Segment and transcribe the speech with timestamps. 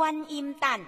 [0.00, 0.80] 观音诞。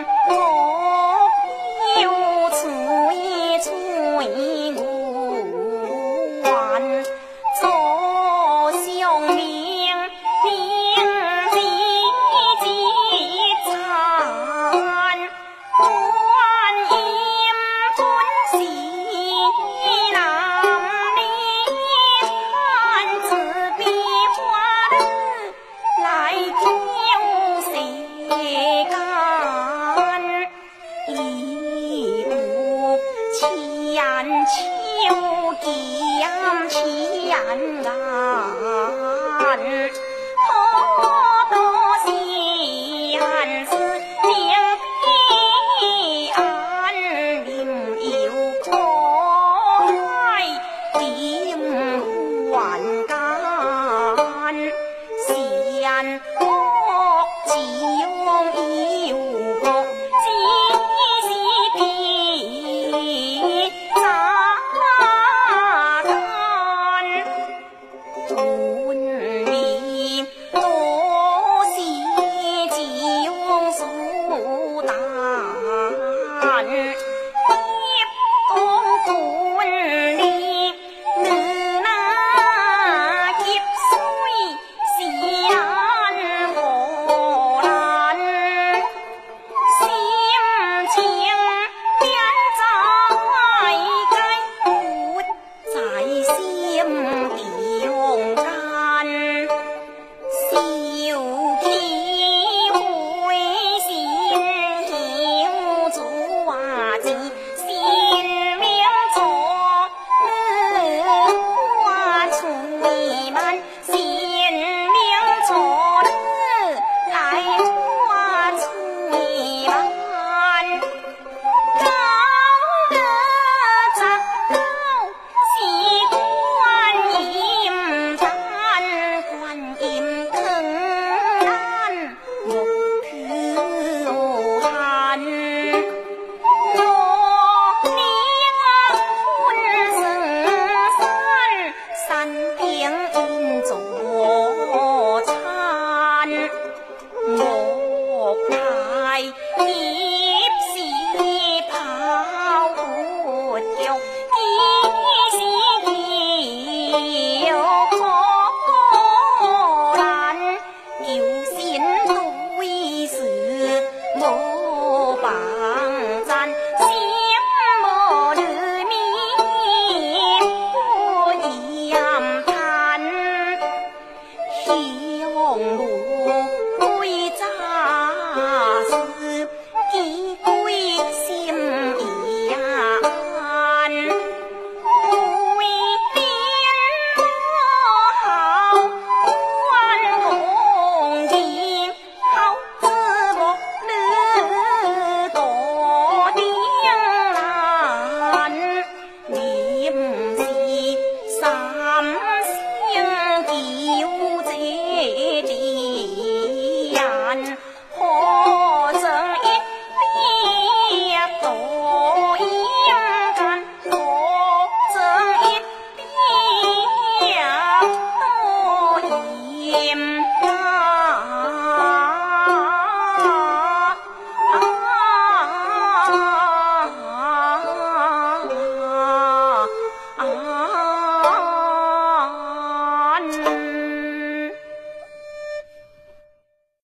[0.00, 0.43] う。